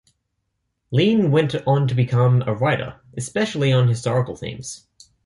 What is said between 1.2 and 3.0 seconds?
went on to become a writer,